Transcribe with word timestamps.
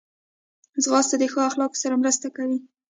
ځغاسته 0.83 1.15
د 1.19 1.23
ښو 1.31 1.39
اخلاقو 1.49 1.81
سره 1.83 1.99
مرسته 2.01 2.27
کوي 2.35 2.59